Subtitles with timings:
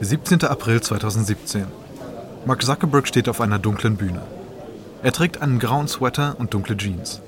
[0.00, 0.44] 17.
[0.44, 1.66] April 2017.
[2.46, 4.22] Mark Zuckerberg steht auf einer dunklen Bühne.
[5.02, 7.20] Er trägt einen grauen Sweater und dunkle Jeans.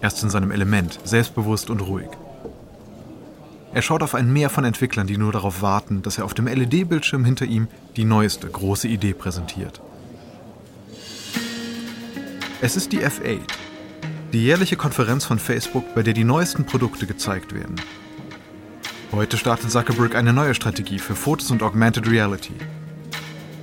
[0.00, 2.08] Er ist in seinem Element, selbstbewusst und ruhig.
[3.74, 6.46] Er schaut auf ein Meer von Entwicklern, die nur darauf warten, dass er auf dem
[6.46, 9.80] LED-Bildschirm hinter ihm die neueste große Idee präsentiert.
[12.60, 13.40] Es ist die F8,
[14.32, 17.74] die jährliche Konferenz von Facebook, bei der die neuesten Produkte gezeigt werden.
[19.12, 22.54] Heute startet Zuckerberg eine neue Strategie für Fotos und Augmented Reality.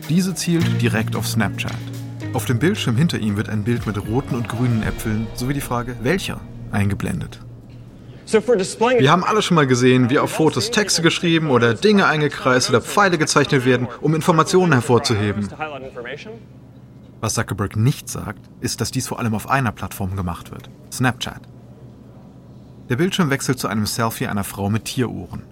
[0.10, 1.72] Diese zielt direkt auf Snapchat.
[2.34, 5.62] Auf dem Bildschirm hinter ihm wird ein Bild mit roten und grünen Äpfeln sowie die
[5.62, 7.40] Frage, welcher, eingeblendet.
[8.30, 12.82] Wir haben alle schon mal gesehen, wie auf Fotos Texte geschrieben oder Dinge eingekreist oder
[12.82, 15.48] Pfeile gezeichnet werden, um Informationen hervorzuheben.
[17.22, 21.40] Was Zuckerberg nicht sagt, ist, dass dies vor allem auf einer Plattform gemacht wird, Snapchat.
[22.90, 25.44] Der Bildschirm wechselt zu einem Selfie einer Frau mit Tierohren.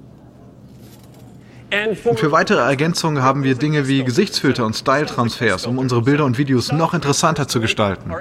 [2.05, 6.37] Und für weitere Ergänzungen haben wir Dinge wie Gesichtsfilter und Style-Transfers, um unsere Bilder und
[6.37, 8.11] Videos noch interessanter zu gestalten.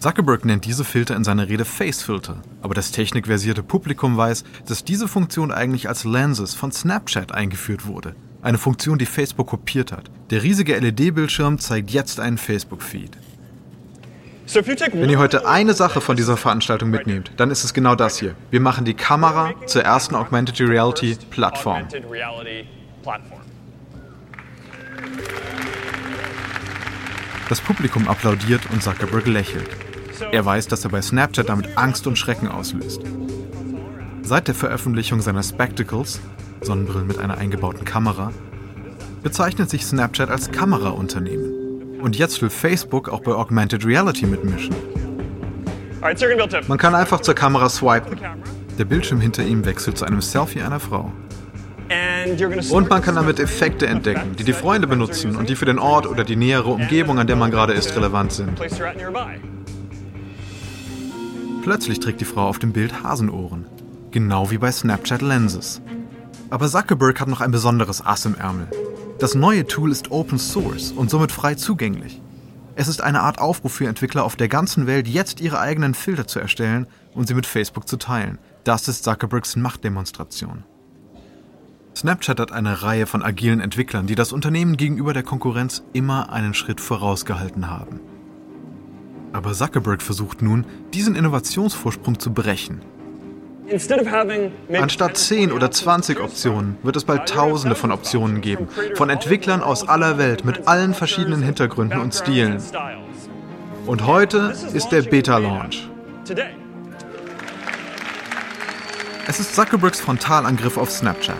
[0.00, 5.08] Zuckerberg nennt diese Filter in seiner Rede Face-Filter, aber das technikversierte Publikum weiß, dass diese
[5.08, 8.14] Funktion eigentlich als Lenses von Snapchat eingeführt wurde.
[8.42, 10.10] Eine Funktion, die Facebook kopiert hat.
[10.30, 13.10] Der riesige LED-Bildschirm zeigt jetzt einen Facebook-Feed.
[14.52, 18.34] Wenn ihr heute eine Sache von dieser Veranstaltung mitnehmt, dann ist es genau das hier.
[18.50, 21.86] Wir machen die Kamera zur ersten Augmented Reality Plattform.
[27.48, 29.68] Das Publikum applaudiert und Zuckerberg lächelt.
[30.32, 33.02] Er weiß, dass er bei Snapchat damit Angst und Schrecken auslöst.
[34.22, 36.20] Seit der Veröffentlichung seiner Spectacles,
[36.60, 38.32] Sonnenbrillen mit einer eingebauten Kamera,
[39.22, 41.59] bezeichnet sich Snapchat als Kameraunternehmen.
[42.00, 44.74] Und jetzt will Facebook auch bei Augmented Reality mitmischen.
[46.68, 48.18] Man kann einfach zur Kamera swipen.
[48.78, 51.12] Der Bildschirm hinter ihm wechselt zu einem Selfie einer Frau.
[52.70, 56.06] Und man kann damit Effekte entdecken, die die Freunde benutzen und die für den Ort
[56.06, 58.60] oder die nähere Umgebung, an der man gerade ist, relevant sind.
[61.62, 63.66] Plötzlich trägt die Frau auf dem Bild Hasenohren.
[64.10, 65.82] Genau wie bei Snapchat Lenses.
[66.48, 68.68] Aber Zuckerberg hat noch ein besonderes Ass im Ärmel.
[69.20, 72.22] Das neue Tool ist Open Source und somit frei zugänglich.
[72.74, 76.26] Es ist eine Art Aufruf für Entwickler auf der ganzen Welt, jetzt ihre eigenen Filter
[76.26, 78.38] zu erstellen und sie mit Facebook zu teilen.
[78.64, 80.64] Das ist Zuckerbergs Machtdemonstration.
[81.94, 86.54] Snapchat hat eine Reihe von agilen Entwicklern, die das Unternehmen gegenüber der Konkurrenz immer einen
[86.54, 88.00] Schritt vorausgehalten haben.
[89.34, 90.64] Aber Zuckerberg versucht nun,
[90.94, 92.80] diesen Innovationsvorsprung zu brechen
[94.72, 99.88] Anstatt 10 oder 20 Optionen wird es bald tausende von Optionen geben, von Entwicklern aus
[99.88, 102.62] aller Welt mit allen verschiedenen Hintergründen und Stilen.
[103.86, 105.88] Und heute ist der Beta-Launch.
[109.26, 111.36] Es ist Zuckerbergs Frontalangriff auf Snapchat.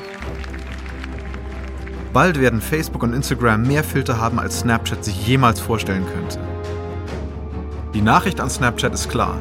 [2.12, 6.38] Bald werden Facebook und Instagram mehr Filter haben, als Snapchat sich jemals vorstellen könnte.
[7.94, 9.40] Die Nachricht an Snapchat ist klar.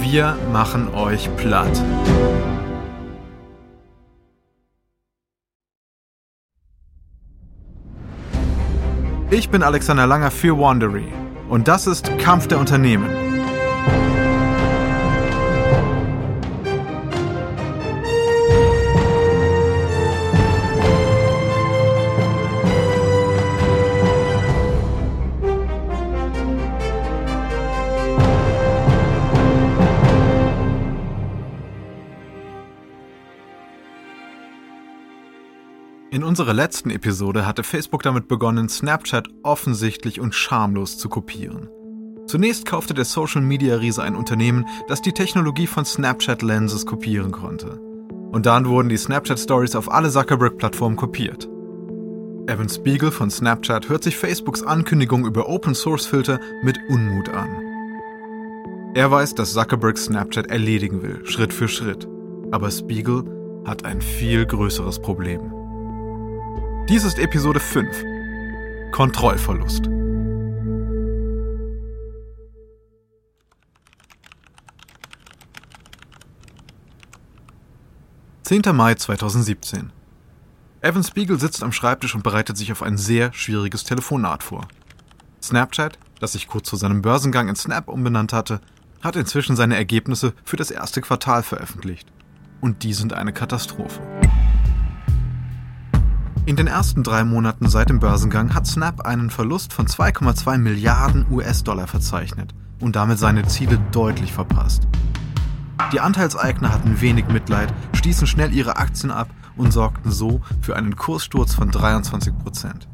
[0.00, 1.82] Wir machen euch platt.
[9.30, 11.12] Ich bin Alexander Langer für Wandery
[11.48, 13.27] und das ist Kampf der Unternehmen.
[36.28, 41.68] Unserer letzten Episode hatte Facebook damit begonnen, Snapchat offensichtlich und schamlos zu kopieren.
[42.26, 47.32] Zunächst kaufte der Social Media Riese ein Unternehmen, das die Technologie von Snapchat Lenses kopieren
[47.32, 47.80] konnte.
[48.30, 51.48] Und dann wurden die Snapchat Stories auf alle Zuckerberg-Plattformen kopiert.
[52.46, 57.48] Evan Spiegel von Snapchat hört sich Facebooks Ankündigung über Open Source Filter mit Unmut an.
[58.94, 62.06] Er weiß, dass Zuckerberg Snapchat erledigen will, Schritt für Schritt.
[62.50, 63.24] Aber Spiegel
[63.64, 65.57] hat ein viel größeres Problem.
[66.88, 68.02] Dies ist Episode 5.
[68.92, 69.90] Kontrollverlust.
[78.42, 79.92] Zehnter Mai 2017.
[80.80, 84.66] Evan Spiegel sitzt am Schreibtisch und bereitet sich auf ein sehr schwieriges Telefonat vor.
[85.42, 88.62] Snapchat, das sich kurz vor seinem Börsengang in Snap umbenannt hatte,
[89.02, 92.10] hat inzwischen seine Ergebnisse für das erste Quartal veröffentlicht.
[92.62, 94.00] Und die sind eine Katastrophe.
[96.48, 101.26] In den ersten drei Monaten seit dem Börsengang hat Snap einen Verlust von 2,2 Milliarden
[101.30, 104.88] US-Dollar verzeichnet und damit seine Ziele deutlich verpasst.
[105.92, 109.28] Die Anteilseigner hatten wenig Mitleid, stießen schnell ihre Aktien ab
[109.58, 112.88] und sorgten so für einen Kurssturz von 23 Prozent.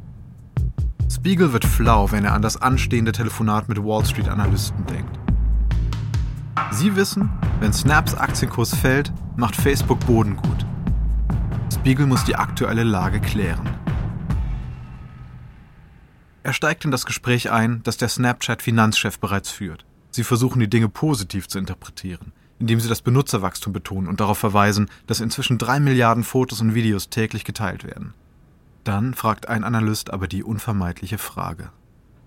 [1.09, 5.17] Spiegel wird flau, wenn er an das anstehende Telefonat mit Wall Street-Analysten denkt.
[6.73, 7.31] Sie wissen,
[7.61, 10.67] wenn Snaps Aktienkurs fällt, macht Facebook Boden gut.
[11.85, 13.69] Spiegel muss die aktuelle Lage klären.
[16.43, 19.85] Er steigt in das Gespräch ein, das der Snapchat-Finanzchef bereits führt.
[20.11, 24.91] Sie versuchen die Dinge positiv zu interpretieren, indem sie das Benutzerwachstum betonen und darauf verweisen,
[25.07, 28.15] dass inzwischen drei Milliarden Fotos und Videos täglich geteilt werden.
[28.85, 31.69] Dann fragt ein Analyst aber die unvermeidliche Frage.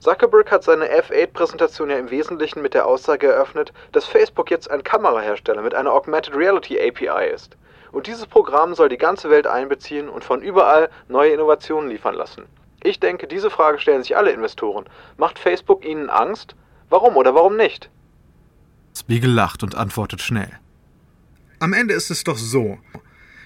[0.01, 4.83] Zuckerberg hat seine F8-Präsentation ja im Wesentlichen mit der Aussage eröffnet, dass Facebook jetzt ein
[4.83, 7.57] Kamerahersteller mit einer Augmented Reality API ist.
[7.91, 12.43] Und dieses Programm soll die ganze Welt einbeziehen und von überall neue Innovationen liefern lassen.
[12.83, 14.85] Ich denke, diese Frage stellen sich alle Investoren.
[15.17, 16.55] Macht Facebook ihnen Angst?
[16.89, 17.89] Warum oder warum nicht?
[18.97, 20.51] Spiegel lacht und antwortet schnell.
[21.59, 22.77] Am Ende ist es doch so.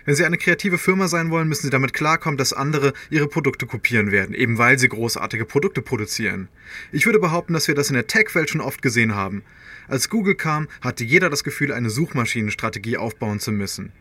[0.05, 3.67] Wenn Sie eine kreative Firma sein wollen, müssen Sie damit klarkommen, dass andere Ihre Produkte
[3.67, 6.49] kopieren werden, eben weil Sie großartige Produkte produzieren.
[6.91, 9.43] Ich würde behaupten, dass wir das in der Tech-Welt schon oft gesehen haben.
[9.87, 13.91] Als Google kam, hatte jeder das Gefühl, eine Suchmaschinenstrategie aufbauen zu müssen.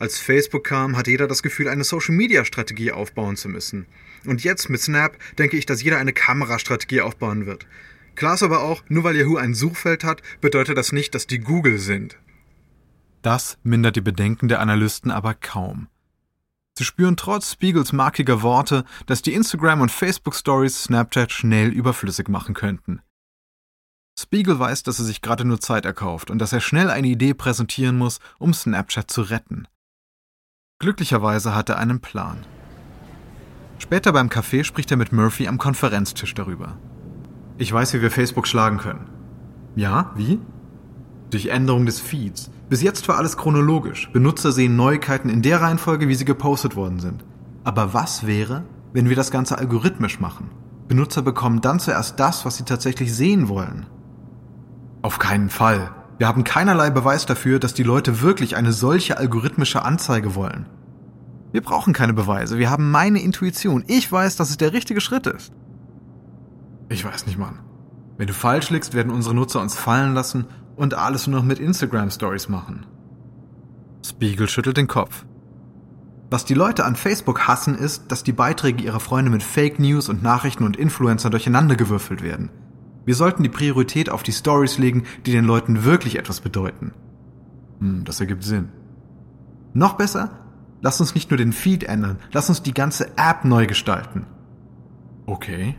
[0.00, 3.84] Als Facebook kam, hatte jeder das Gefühl, eine Social-Media-Strategie aufbauen zu müssen.
[4.24, 7.66] Und jetzt mit Snap denke ich, dass jeder eine Kamerastrategie aufbauen wird.
[8.14, 11.38] Klar ist aber auch, nur weil Yahoo ein Suchfeld hat, bedeutet das nicht, dass die
[11.38, 12.16] Google sind.
[13.20, 15.88] Das mindert die Bedenken der Analysten aber kaum.
[16.78, 22.54] Sie spüren trotz Spiegels markiger Worte, dass die Instagram- und Facebook-Stories Snapchat schnell überflüssig machen
[22.54, 23.02] könnten.
[24.18, 27.34] Spiegel weiß, dass er sich gerade nur Zeit erkauft und dass er schnell eine Idee
[27.34, 29.68] präsentieren muss, um Snapchat zu retten.
[30.80, 32.38] Glücklicherweise hat er einen Plan.
[33.78, 36.78] Später beim Café spricht er mit Murphy am Konferenztisch darüber.
[37.58, 39.10] Ich weiß, wie wir Facebook schlagen können.
[39.76, 40.40] Ja, wie?
[41.28, 42.50] Durch Änderung des Feeds.
[42.70, 44.10] Bis jetzt war alles chronologisch.
[44.14, 47.26] Benutzer sehen Neuigkeiten in der Reihenfolge, wie sie gepostet worden sind.
[47.62, 50.48] Aber was wäre, wenn wir das Ganze algorithmisch machen?
[50.88, 53.84] Benutzer bekommen dann zuerst das, was sie tatsächlich sehen wollen.
[55.02, 55.90] Auf keinen Fall.
[56.20, 60.66] Wir haben keinerlei Beweis dafür, dass die Leute wirklich eine solche algorithmische Anzeige wollen.
[61.50, 63.84] Wir brauchen keine Beweise, wir haben meine Intuition.
[63.86, 65.50] Ich weiß, dass es der richtige Schritt ist.
[66.90, 67.60] Ich weiß nicht, Mann.
[68.18, 70.44] Wenn du falsch liegst, werden unsere Nutzer uns fallen lassen
[70.76, 72.84] und alles nur noch mit Instagram Stories machen.
[74.04, 75.24] Spiegel schüttelt den Kopf.
[76.28, 80.10] Was die Leute an Facebook hassen, ist, dass die Beiträge ihrer Freunde mit Fake News
[80.10, 82.50] und Nachrichten und Influencer durcheinandergewürfelt werden.
[83.04, 86.92] Wir sollten die Priorität auf die Stories legen, die den Leuten wirklich etwas bedeuten.
[87.80, 88.68] Hm, das ergibt Sinn.
[89.72, 90.30] Noch besser,
[90.80, 94.26] lass uns nicht nur den Feed ändern, lass uns die ganze App neu gestalten.
[95.26, 95.76] Okay.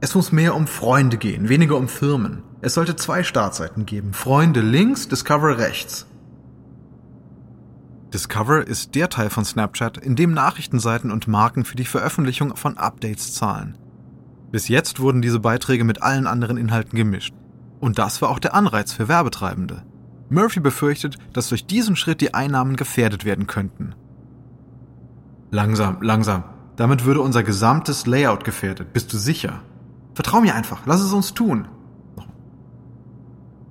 [0.00, 2.42] Es muss mehr um Freunde gehen, weniger um Firmen.
[2.60, 4.12] Es sollte zwei Startseiten geben.
[4.12, 6.06] Freunde links, Discover rechts.
[8.12, 12.78] Discover ist der Teil von Snapchat, in dem Nachrichtenseiten und Marken für die Veröffentlichung von
[12.78, 13.76] Updates zahlen.
[14.50, 17.34] Bis jetzt wurden diese Beiträge mit allen anderen Inhalten gemischt.
[17.80, 19.84] Und das war auch der Anreiz für Werbetreibende.
[20.30, 23.94] Murphy befürchtet, dass durch diesen Schritt die Einnahmen gefährdet werden könnten.
[25.50, 26.44] Langsam, langsam.
[26.76, 28.92] Damit würde unser gesamtes Layout gefährdet.
[28.92, 29.62] Bist du sicher?
[30.14, 31.68] Vertrau mir einfach, lass es uns tun.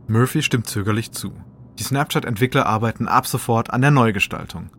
[0.08, 1.34] Murphy stimmt zögerlich zu.
[1.80, 4.70] Die Snapchat-Entwickler arbeiten ab sofort an der Neugestaltung.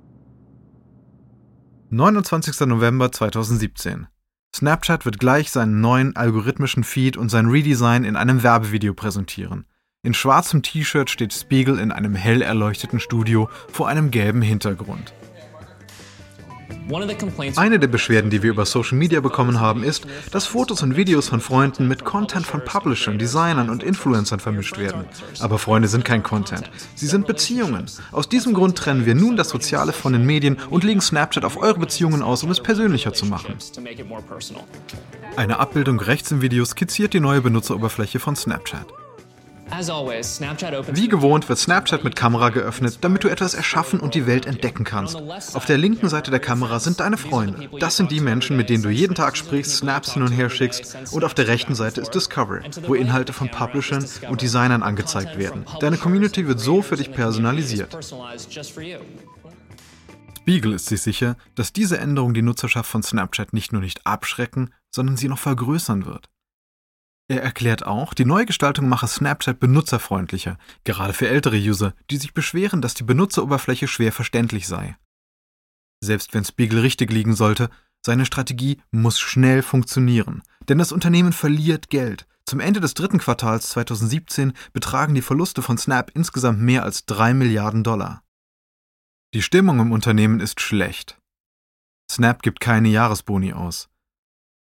[1.91, 2.67] 29.
[2.67, 4.09] November 2017.
[4.55, 9.67] Snapchat wird gleich seinen neuen algorithmischen Feed und sein Redesign in einem Werbevideo präsentieren.
[10.03, 15.13] In schwarzem T-Shirt steht Spiegel in einem hell erleuchteten Studio vor einem gelben Hintergrund.
[17.57, 21.29] Eine der Beschwerden, die wir über Social Media bekommen haben, ist, dass Fotos und Videos
[21.29, 25.05] von Freunden mit Content von Publishern, Designern und Influencern vermischt werden.
[25.41, 26.71] Aber Freunde sind kein Content.
[26.95, 27.87] Sie sind Beziehungen.
[28.11, 31.59] Aus diesem Grund trennen wir nun das Soziale von den Medien und legen Snapchat auf
[31.59, 33.55] eure Beziehungen aus, um es persönlicher zu machen.
[35.37, 38.87] Eine Abbildung rechts im Video skizziert die neue Benutzeroberfläche von Snapchat.
[39.71, 44.85] Wie gewohnt wird Snapchat mit Kamera geöffnet, damit du etwas erschaffen und die Welt entdecken
[44.85, 45.17] kannst.
[45.55, 47.69] Auf der linken Seite der Kamera sind deine Freunde.
[47.79, 51.13] Das sind die Menschen, mit denen du jeden Tag sprichst, Snaps hin und her schickst.
[51.13, 55.65] Und auf der rechten Seite ist Discover, wo Inhalte von Publishern und Designern angezeigt werden.
[55.81, 57.97] Deine Community wird so für dich personalisiert.
[60.49, 64.73] Spiegel ist sich sicher, dass diese Änderung die Nutzerschaft von Snapchat nicht nur nicht abschrecken,
[64.91, 66.31] sondern sie noch vergrößern wird.
[67.31, 72.81] Er erklärt auch, die Neugestaltung mache Snapchat benutzerfreundlicher, gerade für ältere User, die sich beschweren,
[72.81, 74.97] dass die Benutzeroberfläche schwer verständlich sei.
[76.03, 77.69] Selbst wenn Spiegel richtig liegen sollte,
[78.05, 82.27] seine Strategie muss schnell funktionieren, denn das Unternehmen verliert Geld.
[82.47, 87.35] Zum Ende des dritten Quartals 2017 betragen die Verluste von Snap insgesamt mehr als 3
[87.35, 88.23] Milliarden Dollar.
[89.35, 91.21] Die Stimmung im Unternehmen ist schlecht.
[92.11, 93.91] Snap gibt keine Jahresboni aus.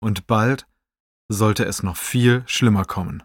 [0.03, 0.67] Und bald
[1.33, 3.23] sollte es noch viel schlimmer kommen.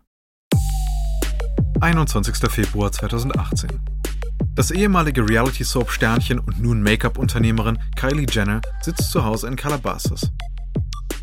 [1.81, 2.35] 21.
[2.49, 3.69] Februar 2018.
[4.55, 10.31] Das ehemalige Reality-Soap-Sternchen und nun Make-up-Unternehmerin Kylie Jenner sitzt zu Hause in Calabasas.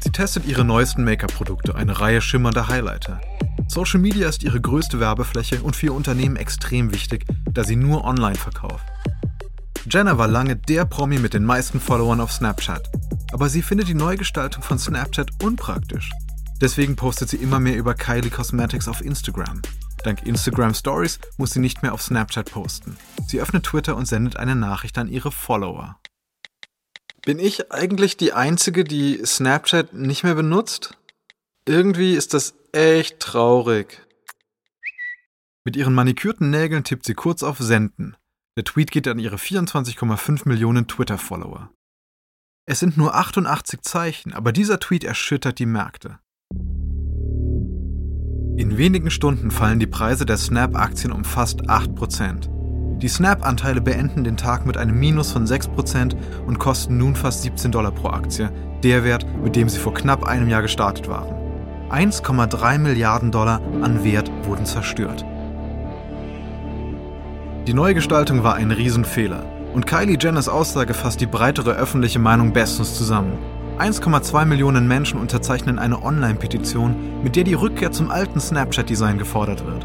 [0.00, 3.20] Sie testet ihre neuesten Make-up-Produkte, eine Reihe schimmernder Highlighter.
[3.66, 8.04] Social Media ist ihre größte Werbefläche und für ihr Unternehmen extrem wichtig, da sie nur
[8.04, 8.84] online verkauft.
[9.90, 12.88] Jenner war lange der Promi mit den meisten Followern auf Snapchat,
[13.32, 16.10] aber sie findet die Neugestaltung von Snapchat unpraktisch.
[16.60, 19.60] Deswegen postet sie immer mehr über Kylie Cosmetics auf Instagram.
[20.04, 22.96] Dank Instagram Stories muss sie nicht mehr auf Snapchat posten.
[23.26, 25.98] Sie öffnet Twitter und sendet eine Nachricht an ihre Follower.
[27.24, 30.98] Bin ich eigentlich die Einzige, die Snapchat nicht mehr benutzt?
[31.66, 34.06] Irgendwie ist das echt traurig.
[35.64, 38.16] Mit ihren manikürten Nägeln tippt sie kurz auf Senden.
[38.58, 41.70] Der Tweet geht an ihre 24,5 Millionen Twitter-Follower.
[42.66, 46.18] Es sind nur 88 Zeichen, aber dieser Tweet erschüttert die Märkte.
[48.56, 52.48] In wenigen Stunden fallen die Preise der Snap-Aktien um fast 8%.
[52.98, 56.14] Die Snap-Anteile beenden den Tag mit einem Minus von 6%
[56.46, 58.52] und kosten nun fast 17 Dollar pro Aktie,
[58.84, 61.34] der Wert, mit dem sie vor knapp einem Jahr gestartet waren.
[61.90, 65.24] 1,3 Milliarden Dollar an Wert wurden zerstört.
[67.66, 69.44] Die Neugestaltung war ein Riesenfehler
[69.74, 73.36] und Kylie Jenners Aussage fasst die breitere öffentliche Meinung bestens zusammen.
[73.78, 79.84] 1,2 Millionen Menschen unterzeichnen eine Online-Petition, mit der die Rückkehr zum alten Snapchat-Design gefordert wird.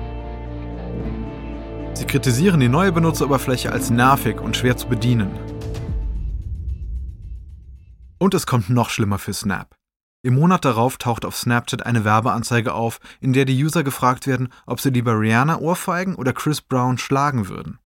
[1.96, 5.31] Sie kritisieren die neue Benutzeroberfläche als nervig und schwer zu bedienen.
[8.19, 9.75] Und es kommt noch schlimmer für Snap.
[10.22, 14.50] Im Monat darauf taucht auf Snapchat eine Werbeanzeige auf, in der die User gefragt werden,
[14.67, 17.79] ob sie lieber Rihanna ohrfeigen oder Chris Brown schlagen würden.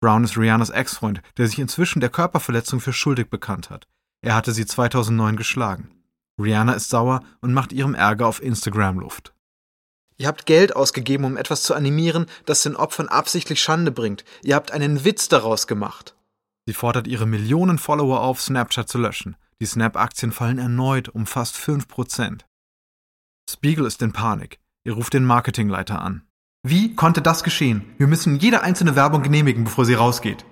[0.00, 3.88] Brown ist Rihannas Ex-Freund, der sich inzwischen der Körperverletzung für schuldig bekannt hat.
[4.24, 5.90] Er hatte sie 2009 geschlagen.
[6.40, 9.34] Rihanna ist sauer und macht ihrem Ärger auf Instagram Luft.
[10.16, 14.24] Ihr habt Geld ausgegeben, um etwas zu animieren, das den Opfern absichtlich Schande bringt.
[14.42, 16.16] Ihr habt einen Witz daraus gemacht.
[16.64, 19.36] Sie fordert ihre Millionen Follower auf, Snapchat zu löschen.
[19.60, 22.40] Die Snap-Aktien fallen erneut um fast 5%.
[23.50, 24.58] Spiegel ist in Panik.
[24.84, 26.22] Er ruft den Marketingleiter an.
[26.62, 27.84] Wie konnte das geschehen?
[27.98, 30.46] Wir müssen jede einzelne Werbung genehmigen, bevor sie rausgeht.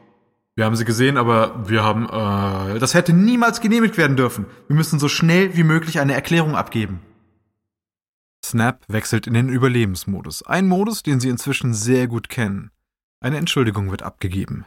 [0.55, 4.47] Wir haben sie gesehen, aber wir haben, äh, das hätte niemals genehmigt werden dürfen.
[4.69, 7.01] Wir müssen so schnell wie möglich eine Erklärung abgeben.
[8.45, 10.43] Snap wechselt in den Überlebensmodus.
[10.43, 12.71] Ein Modus, den Sie inzwischen sehr gut kennen.
[13.21, 14.67] Eine Entschuldigung wird abgegeben.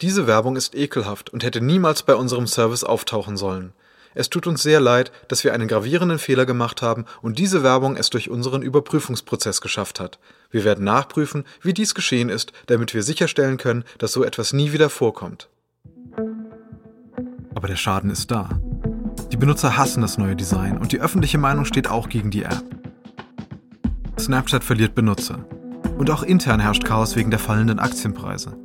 [0.00, 3.72] Diese Werbung ist ekelhaft und hätte niemals bei unserem Service auftauchen sollen.
[4.18, 7.96] Es tut uns sehr leid, dass wir einen gravierenden Fehler gemacht haben und diese Werbung
[7.96, 10.18] es durch unseren Überprüfungsprozess geschafft hat.
[10.50, 14.72] Wir werden nachprüfen, wie dies geschehen ist, damit wir sicherstellen können, dass so etwas nie
[14.72, 15.48] wieder vorkommt.
[17.54, 18.58] Aber der Schaden ist da.
[19.30, 22.64] Die Benutzer hassen das neue Design und die öffentliche Meinung steht auch gegen die App.
[24.18, 25.46] Snapchat verliert Benutzer.
[25.96, 28.56] Und auch intern herrscht Chaos wegen der fallenden Aktienpreise.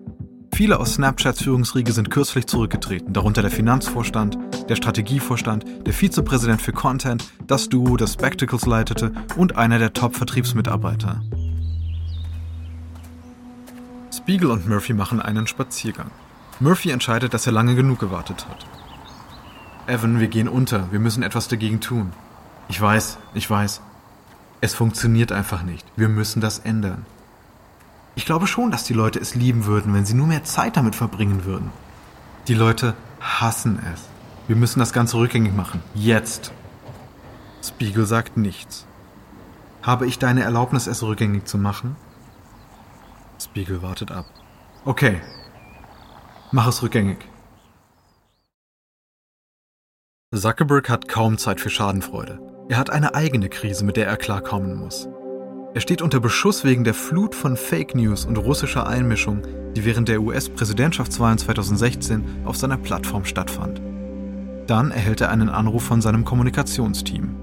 [0.53, 4.38] Viele aus Snapchats Führungsriege sind kürzlich zurückgetreten, darunter der Finanzvorstand,
[4.69, 11.24] der Strategievorstand, der Vizepräsident für Content, das Duo, das Spectacles leitete und einer der Top-Vertriebsmitarbeiter.
[14.15, 16.12] Spiegel und Murphy machen einen Spaziergang.
[16.60, 18.67] Murphy entscheidet, dass er lange genug gewartet hat.
[19.88, 22.13] Evan, wir gehen unter, wir müssen etwas dagegen tun.
[22.69, 23.81] Ich weiß, ich weiß.
[24.62, 25.86] Es funktioniert einfach nicht.
[25.95, 27.07] Wir müssen das ändern.
[28.15, 30.96] Ich glaube schon, dass die Leute es lieben würden, wenn sie nur mehr Zeit damit
[30.96, 31.72] verbringen würden.
[32.48, 34.01] Die Leute hassen es.
[34.48, 35.82] Wir müssen das Ganze rückgängig machen.
[35.96, 36.51] Jetzt.
[37.63, 38.86] Spiegel sagt nichts.
[39.82, 41.96] Habe ich deine Erlaubnis, es rückgängig zu machen?
[43.41, 44.25] Spiegel wartet ab.
[44.86, 45.22] Okay.
[46.51, 47.20] Mach es rückgängig.
[50.34, 52.39] Zuckerberg hat kaum Zeit für Schadenfreude.
[52.70, 55.08] Er hat eine eigene Krise, mit der er klarkommen muss.
[55.75, 59.42] Er steht unter Beschuss wegen der Flut von Fake News und russischer Einmischung,
[59.75, 63.82] die während der US-Präsidentschaftswahlen 2016 auf seiner Plattform stattfand.
[64.68, 67.36] Dann erhält er einen Anruf von seinem Kommunikationsteam.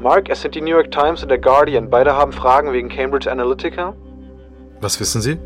[0.00, 1.88] Mark, es sind die New York Times und der Guardian.
[1.88, 3.94] Beide haben Fragen wegen Cambridge Analytica.
[4.82, 5.38] Was wissen Sie?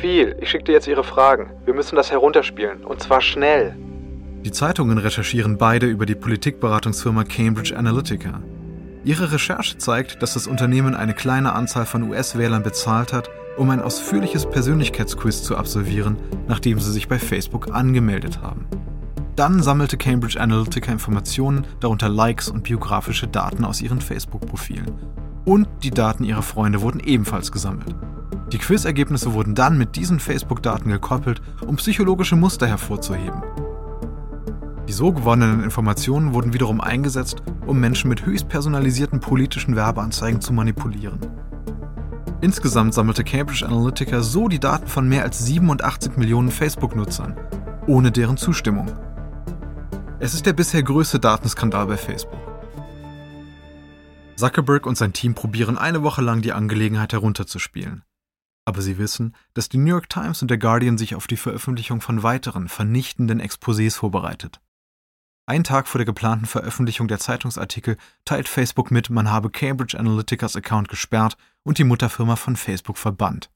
[0.00, 0.34] Viel.
[0.40, 1.50] Ich schicke dir jetzt Ihre Fragen.
[1.64, 2.84] Wir müssen das herunterspielen.
[2.84, 3.76] Und zwar schnell.
[4.44, 8.42] Die Zeitungen recherchieren beide über die Politikberatungsfirma Cambridge Analytica.
[9.04, 13.80] Ihre Recherche zeigt, dass das Unternehmen eine kleine Anzahl von US-Wählern bezahlt hat, um ein
[13.80, 16.16] ausführliches Persönlichkeitsquiz zu absolvieren,
[16.46, 18.66] nachdem sie sich bei Facebook angemeldet haben.
[19.34, 24.92] Dann sammelte Cambridge Analytica Informationen, darunter Likes und biografische Daten aus ihren Facebook-Profilen.
[25.44, 27.96] Und die Daten ihrer Freunde wurden ebenfalls gesammelt.
[28.52, 33.42] Die Quizergebnisse wurden dann mit diesen Facebook-Daten gekoppelt, um psychologische Muster hervorzuheben.
[34.88, 40.52] Die so gewonnenen Informationen wurden wiederum eingesetzt, um Menschen mit höchst personalisierten politischen Werbeanzeigen zu
[40.52, 41.20] manipulieren.
[42.40, 47.36] Insgesamt sammelte Cambridge Analytica so die Daten von mehr als 87 Millionen Facebook-Nutzern,
[47.86, 48.90] ohne deren Zustimmung.
[50.18, 52.40] Es ist der bisher größte Datenskandal bei Facebook.
[54.34, 58.02] Zuckerberg und sein Team probieren eine Woche lang die Angelegenheit herunterzuspielen.
[58.64, 62.00] Aber sie wissen, dass die New York Times und der Guardian sich auf die Veröffentlichung
[62.00, 64.60] von weiteren vernichtenden Exposés vorbereitet.
[65.44, 70.54] Ein Tag vor der geplanten Veröffentlichung der Zeitungsartikel teilt Facebook mit, man habe Cambridge Analyticas
[70.54, 73.50] Account gesperrt und die Mutterfirma von Facebook verbannt.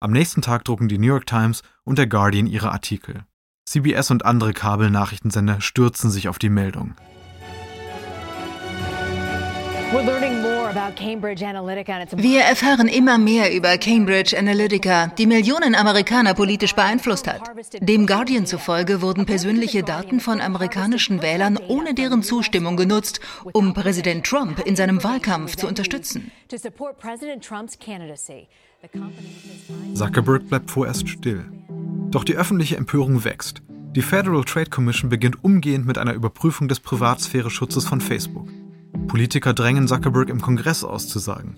[0.00, 3.24] Am nächsten Tag drucken die New York Times und der Guardian ihre Artikel.
[3.66, 6.96] CBS und andere Kabelnachrichtensender stürzen sich auf die Meldung.
[10.72, 17.40] Wir erfahren immer mehr über Cambridge Analytica, die Millionen Amerikaner politisch beeinflusst hat.
[17.80, 23.20] Dem Guardian zufolge wurden persönliche Daten von amerikanischen Wählern ohne deren Zustimmung genutzt,
[23.52, 26.30] um Präsident Trump in seinem Wahlkampf zu unterstützen.
[29.94, 31.44] Zuckerberg bleibt vorerst still.
[32.10, 33.62] Doch die öffentliche Empörung wächst.
[33.96, 38.48] Die Federal Trade Commission beginnt umgehend mit einer Überprüfung des Privatsphäre-Schutzes von Facebook.
[39.10, 41.56] Politiker drängen Zuckerberg im Kongress auszusagen.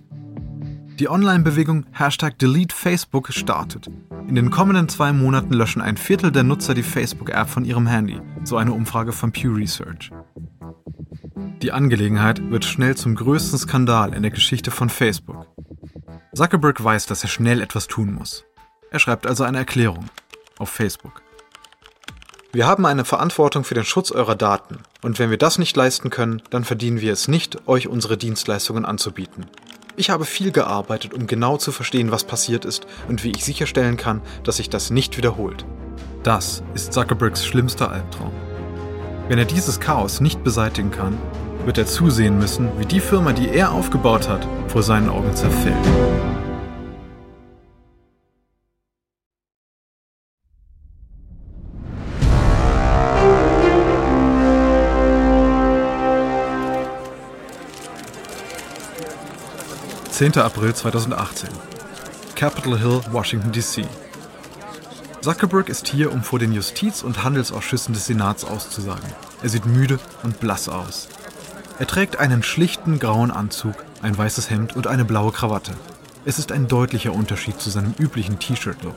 [0.99, 3.91] Die Online-Bewegung Hashtag Delete Facebook startet.
[4.27, 8.19] In den kommenden zwei Monaten löschen ein Viertel der Nutzer die Facebook-App von ihrem Handy,
[8.43, 10.11] so eine Umfrage von Pew Research.
[11.61, 15.47] Die Angelegenheit wird schnell zum größten Skandal in der Geschichte von Facebook.
[16.35, 18.47] Zuckerberg weiß, dass er schnell etwas tun muss.
[18.91, 20.07] Er schreibt also eine Erklärung
[20.57, 21.21] auf Facebook.
[22.55, 26.11] Wir haben eine Verantwortung für den Schutz eurer Daten und wenn wir das nicht leisten
[26.11, 29.47] können, dann verdienen wir es nicht, euch unsere Dienstleistungen anzubieten.
[29.97, 33.97] Ich habe viel gearbeitet, um genau zu verstehen, was passiert ist und wie ich sicherstellen
[33.97, 35.65] kann, dass sich das nicht wiederholt.
[36.25, 38.33] Das ist Zuckerbergs schlimmster Albtraum.
[39.29, 41.17] Wenn er dieses Chaos nicht beseitigen kann,
[41.65, 46.42] wird er zusehen müssen, wie die Firma, die er aufgebaut hat, vor seinen Augen zerfällt.
[60.23, 60.39] 10.
[60.39, 61.49] April 2018.
[62.37, 63.85] Capitol Hill, Washington, D.C.
[65.21, 69.03] Zuckerberg ist hier, um vor den Justiz- und Handelsausschüssen des Senats auszusagen.
[69.43, 71.09] Er sieht müde und blass aus.
[71.81, 75.73] Er trägt einen schlichten grauen Anzug, ein weißes Hemd und eine blaue Krawatte.
[76.25, 78.95] Es ist ein deutlicher Unterschied zu seinem üblichen T-Shirt-Look.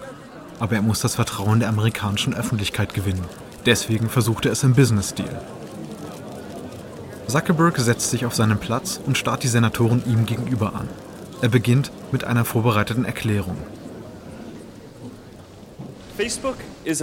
[0.60, 3.26] Aber er muss das Vertrauen der amerikanischen Öffentlichkeit gewinnen.
[3.66, 5.40] Deswegen versucht er es im Business-Stil.
[7.26, 10.88] Zuckerberg setzt sich auf seinen Platz und starrt die Senatoren ihm gegenüber an.
[11.42, 13.58] Er beginnt mit einer vorbereiteten Erklärung.
[16.18, 17.02] Facebook ist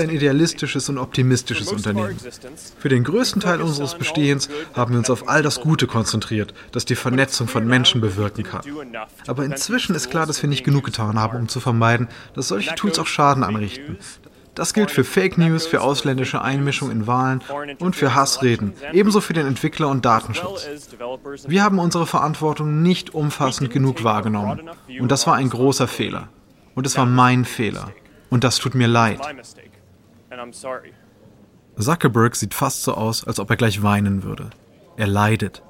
[0.00, 2.16] ein idealistisches und optimistisches Unternehmen.
[2.78, 6.86] Für den größten Teil unseres Bestehens haben wir uns auf all das Gute konzentriert, das
[6.86, 8.62] die Vernetzung von Menschen bewirken kann.
[9.26, 12.74] Aber inzwischen ist klar, dass wir nicht genug getan haben, um zu vermeiden, dass solche
[12.76, 13.98] Tools auch Schaden anrichten.
[14.54, 17.42] Das gilt für Fake News, für ausländische Einmischung in Wahlen
[17.78, 20.68] und für Hassreden, ebenso für den Entwickler und Datenschutz.
[21.46, 24.70] Wir haben unsere Verantwortung nicht umfassend genug wahrgenommen.
[24.98, 26.28] Und das war ein großer Fehler.
[26.74, 27.92] Und es war mein Fehler.
[28.28, 29.20] Und das tut mir leid.
[31.78, 34.50] Zuckerberg sieht fast so aus, als ob er gleich weinen würde.
[34.96, 35.62] Er leidet.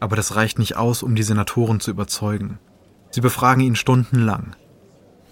[0.00, 2.58] Aber das reicht nicht aus, um die Senatoren zu überzeugen.
[3.10, 4.54] Sie befragen ihn stundenlang.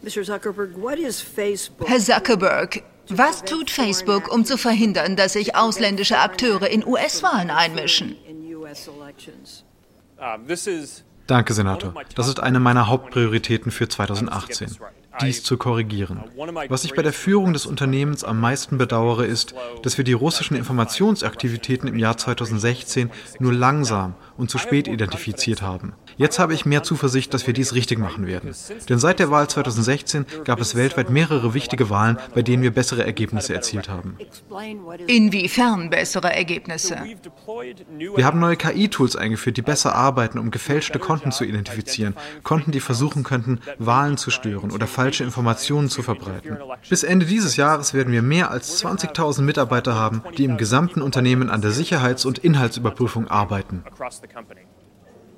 [0.02, 8.16] Herr Zuckerberg, was tut Facebook, um zu verhindern, dass sich ausländische Akteure in US-Wahlen einmischen?
[11.26, 11.94] Danke, Senator.
[12.14, 14.76] Das ist eine meiner Hauptprioritäten für 2018
[15.20, 16.24] dies zu korrigieren.
[16.68, 20.56] Was ich bei der Führung des Unternehmens am meisten bedauere, ist, dass wir die russischen
[20.56, 25.94] Informationsaktivitäten im Jahr 2016 nur langsam und zu spät identifiziert haben.
[26.16, 28.54] Jetzt habe ich mehr Zuversicht, dass wir dies richtig machen werden.
[28.88, 33.04] Denn seit der Wahl 2016 gab es weltweit mehrere wichtige Wahlen, bei denen wir bessere
[33.04, 34.16] Ergebnisse erzielt haben.
[35.06, 36.98] Inwiefern bessere Ergebnisse?
[38.16, 42.14] Wir haben neue KI-Tools eingeführt, die besser arbeiten, um gefälschte Konten zu identifizieren.
[42.42, 46.58] Konten, die versuchen könnten, Wahlen zu stören oder falsche Informationen zu verbreiten.
[46.88, 51.50] Bis Ende dieses Jahres werden wir mehr als 20.000 Mitarbeiter haben, die im gesamten Unternehmen
[51.50, 53.84] an der Sicherheits- und Inhaltsüberprüfung arbeiten.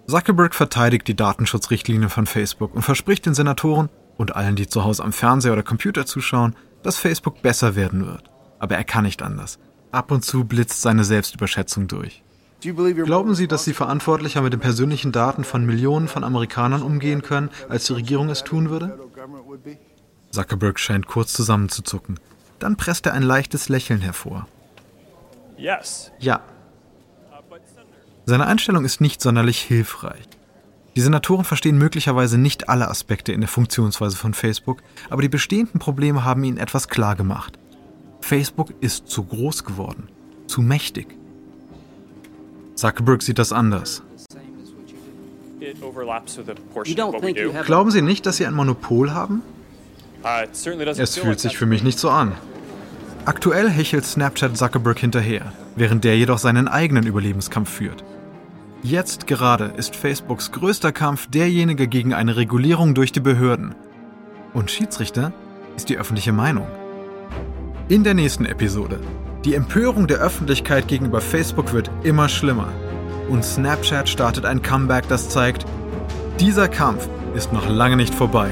[0.07, 5.04] Zuckerberg verteidigt die Datenschutzrichtlinie von Facebook und verspricht den Senatoren und allen, die zu Hause
[5.04, 8.31] am Fernseher oder Computer zuschauen, dass Facebook besser werden wird.
[8.59, 9.59] Aber er kann nicht anders.
[9.92, 12.22] Ab und zu blitzt seine Selbstüberschätzung durch.
[12.61, 17.50] Glauben Sie, dass Sie verantwortlicher mit den persönlichen Daten von Millionen von Amerikanern umgehen können,
[17.68, 18.98] als die Regierung es tun würde?
[20.31, 22.20] Zuckerberg scheint kurz zusammenzuzucken.
[22.59, 24.46] Dann presst er ein leichtes Lächeln hervor.
[26.18, 26.40] Ja.
[28.26, 30.28] Seine Einstellung ist nicht sonderlich hilfreich.
[30.96, 35.78] Die Senatoren verstehen möglicherweise nicht alle Aspekte in der Funktionsweise von Facebook, aber die bestehenden
[35.78, 37.59] Probleme haben ihnen etwas klar gemacht.
[38.20, 40.09] Facebook ist zu groß geworden,
[40.46, 41.16] zu mächtig.
[42.74, 44.02] Zuckerberg sieht das anders.
[47.64, 49.42] Glauben Sie nicht, dass Sie ein Monopol haben?
[50.98, 52.33] Es fühlt sich für mich nicht so an.
[53.24, 58.02] Aktuell hechelt Snapchat Zuckerberg hinterher, während der jedoch seinen eigenen Überlebenskampf führt.
[58.83, 63.74] Jetzt gerade ist Facebooks größter Kampf derjenige gegen eine Regulierung durch die Behörden.
[64.54, 65.33] Und Schiedsrichter
[65.76, 66.66] ist die öffentliche Meinung.
[67.88, 69.00] In der nächsten Episode
[69.44, 72.72] die Empörung der Öffentlichkeit gegenüber Facebook wird immer schlimmer.
[73.28, 75.66] Und Snapchat startet ein Comeback, das zeigt,
[76.40, 78.50] dieser Kampf ist noch lange nicht vorbei.